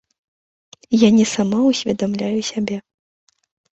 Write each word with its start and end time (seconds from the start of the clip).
Я 0.97 1.09
не 1.19 1.25
самаўсведамляю 1.33 2.39
сябе. 2.51 2.77